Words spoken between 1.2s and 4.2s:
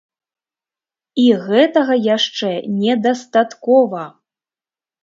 І гэтага яшчэ недастаткова!